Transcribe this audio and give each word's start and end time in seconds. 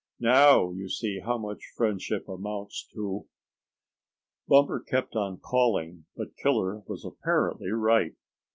Now 0.19 0.71
you 0.71 0.89
see 0.89 1.19
how 1.19 1.37
much 1.37 1.63
friendship 1.77 2.27
amounts 2.27 2.87
to!" 2.95 3.27
Bumper 4.47 4.79
kept 4.79 5.15
on 5.15 5.37
calling, 5.37 6.05
but 6.15 6.35
Killer 6.37 6.79
was 6.87 7.05
apparently 7.05 7.69
right. 7.69 8.15